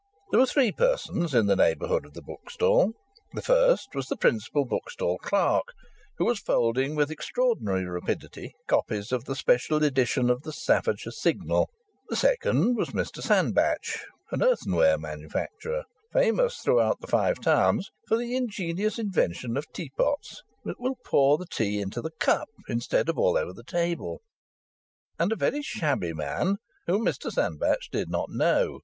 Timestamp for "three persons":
0.47-1.35